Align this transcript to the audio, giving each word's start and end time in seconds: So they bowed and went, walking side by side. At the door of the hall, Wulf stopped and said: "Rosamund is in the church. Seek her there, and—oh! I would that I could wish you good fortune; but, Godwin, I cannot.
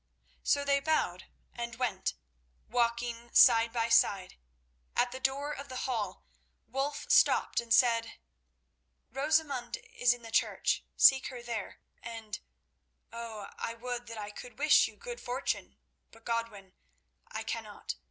So 0.41 0.65
they 0.65 0.79
bowed 0.79 1.25
and 1.53 1.75
went, 1.75 2.15
walking 2.67 3.31
side 3.35 3.71
by 3.71 3.89
side. 3.89 4.35
At 4.95 5.11
the 5.11 5.19
door 5.19 5.53
of 5.53 5.69
the 5.69 5.85
hall, 5.85 6.23
Wulf 6.67 7.05
stopped 7.11 7.59
and 7.61 7.71
said: 7.71 8.13
"Rosamund 9.11 9.77
is 9.77 10.11
in 10.11 10.23
the 10.23 10.31
church. 10.31 10.83
Seek 10.97 11.27
her 11.27 11.43
there, 11.43 11.81
and—oh! 12.01 13.49
I 13.59 13.75
would 13.75 14.07
that 14.07 14.17
I 14.17 14.31
could 14.31 14.57
wish 14.57 14.87
you 14.87 14.95
good 14.95 15.21
fortune; 15.21 15.77
but, 16.09 16.25
Godwin, 16.25 16.73
I 17.27 17.43
cannot. 17.43 17.93